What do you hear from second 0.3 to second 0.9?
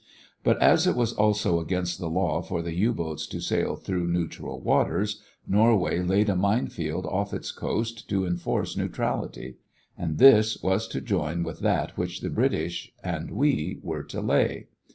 But as